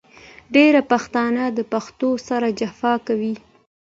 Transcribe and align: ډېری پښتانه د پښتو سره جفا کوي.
ډېری 0.53 0.81
پښتانه 0.91 1.43
د 1.57 1.59
پښتو 1.71 2.09
سره 2.27 2.47
جفا 2.59 2.93
کوي. 3.07 3.35